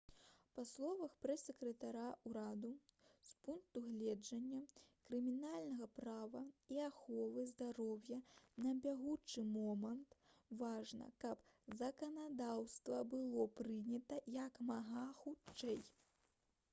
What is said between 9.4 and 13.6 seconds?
момант важна каб заканадаўства было